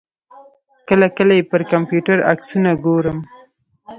کله 0.87 1.07
کله 1.17 1.33
یې 1.37 1.43
پر 1.51 1.61
کمپیوټر 1.71 2.17
عکسونه 2.31 2.69
ګورم. 2.85 3.17